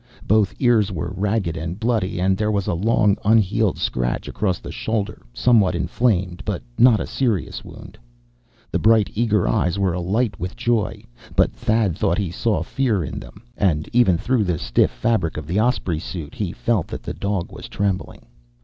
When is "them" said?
13.19-13.43